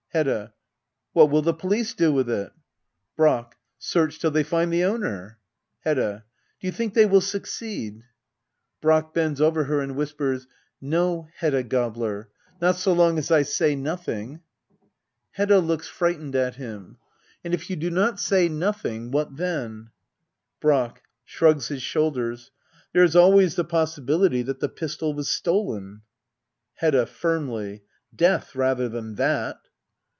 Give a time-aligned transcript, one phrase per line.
[0.13, 0.53] Hedda.
[1.13, 2.51] What will the police do with it}
[3.15, 3.55] Brack.
[3.79, 5.39] Search till they find the owner.
[5.85, 6.25] Hedda.
[6.59, 8.81] Do you think they will succeed > Digitized by Google act iv.] hedda oablbr.
[8.81, 9.13] 181 Brack.
[9.15, 10.47] [Bends over her and whispers,]
[10.81, 12.29] No, Hedda Gabler—
[12.61, 14.41] not so long as I say nothing.
[15.31, 15.59] Hedda.
[15.59, 16.97] [Looks frightened at him.]
[17.45, 19.91] And if you do not say nothing,— what then?
[20.59, 21.03] Brack.
[21.23, 22.51] [Shrugs his shoulders,]
[22.91, 26.01] There is always the possi bility that the pistol was stolen.
[26.73, 27.05] Hedda.
[27.05, 27.79] [Firmlif,]
[28.13, 29.57] Death rather than that.